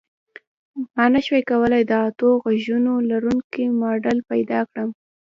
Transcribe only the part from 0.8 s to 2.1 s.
ما نشوای کولی د